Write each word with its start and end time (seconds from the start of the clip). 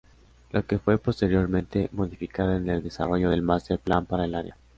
La 0.51 0.63
que 0.63 0.79
fue 0.79 0.97
posteriormente 0.97 1.89
modificada 1.91 2.57
en 2.57 2.67
el 2.69 2.81
desarrollo 2.81 3.29
del 3.29 3.43
master 3.43 3.77
plan 3.77 4.07
para 4.07 4.25
el 4.25 4.33
área. 4.33 4.57